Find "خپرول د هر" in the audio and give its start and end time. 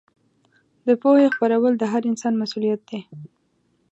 1.35-2.01